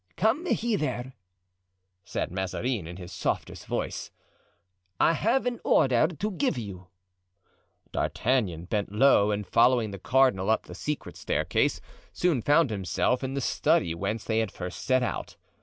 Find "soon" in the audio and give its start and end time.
12.13-12.41